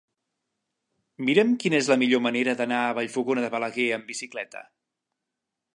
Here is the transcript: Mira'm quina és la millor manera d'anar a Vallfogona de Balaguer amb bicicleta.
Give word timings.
Mira'm 1.27 1.51
quina 1.63 1.77
és 1.81 1.89
la 1.93 1.97
millor 2.03 2.23
manera 2.29 2.57
d'anar 2.63 2.81
a 2.87 2.97
Vallfogona 3.01 3.45
de 3.45 3.53
Balaguer 3.57 3.87
amb 3.99 4.13
bicicleta. 4.15 4.65